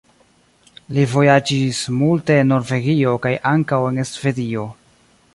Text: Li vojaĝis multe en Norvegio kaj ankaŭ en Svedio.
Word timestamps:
Li 0.97 1.01
vojaĝis 1.09 1.81
multe 1.97 2.37
en 2.43 2.49
Norvegio 2.51 3.13
kaj 3.27 3.33
ankaŭ 3.53 3.81
en 3.91 4.01
Svedio. 4.13 4.65